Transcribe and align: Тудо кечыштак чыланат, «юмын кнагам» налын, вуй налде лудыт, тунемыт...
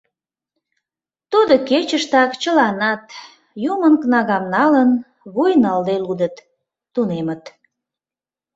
Тудо 1.31 1.53
кечыштак 1.69 2.31
чыланат, 2.41 3.03
«юмын 3.71 3.93
кнагам» 4.01 4.43
налын, 4.55 4.89
вуй 5.33 5.51
налде 5.63 5.95
лудыт, 6.05 6.35
тунемыт... 6.93 7.43